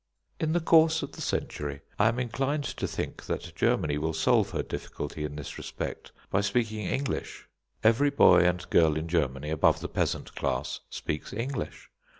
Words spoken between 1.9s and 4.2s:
I am inclined to think that Germany will